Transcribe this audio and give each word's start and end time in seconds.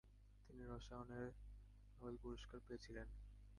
তিনি 0.45 0.63
রসায়নের 0.65 1.25
নোবেল 1.91 2.15
পুরস্কার 2.23 2.57
পেয়েছিলেন। 2.65 3.07